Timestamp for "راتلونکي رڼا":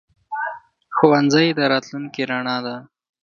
1.71-2.57